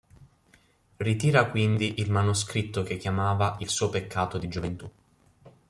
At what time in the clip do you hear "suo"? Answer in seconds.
3.69-3.91